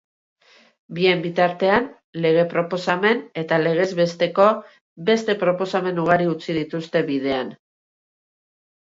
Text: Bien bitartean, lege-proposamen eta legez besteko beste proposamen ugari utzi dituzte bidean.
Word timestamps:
Bien 0.99 1.19
bitartean, 1.25 1.83
lege-proposamen 2.25 3.21
eta 3.41 3.59
legez 3.65 3.87
besteko 3.99 4.47
beste 5.11 5.37
proposamen 5.45 6.01
ugari 6.05 6.29
utzi 6.33 6.57
dituzte 6.61 7.05
bidean. 7.11 7.53